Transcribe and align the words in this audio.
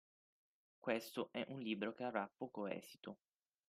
Questo 0.79 1.29
è 1.31 1.45
un 1.49 1.59
libro 1.59 1.93
che 1.93 2.03
avrà 2.03 2.27
poco 2.35 2.65
esito. 2.65 3.19